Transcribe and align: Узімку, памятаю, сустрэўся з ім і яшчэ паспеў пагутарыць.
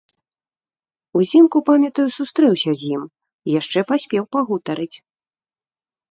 Узімку, 1.19 1.57
памятаю, 1.67 2.05
сустрэўся 2.17 2.71
з 2.79 2.89
ім 2.95 3.03
і 3.49 3.53
яшчэ 3.59 3.79
паспеў 3.91 4.23
пагутарыць. 4.37 4.97